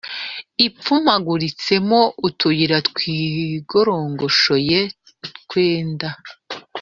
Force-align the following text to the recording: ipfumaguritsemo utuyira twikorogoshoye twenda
ipfumaguritsemo 0.65 1.99
utuyira 2.27 2.77
twikorogoshoye 2.87 4.79
twenda 5.41 6.09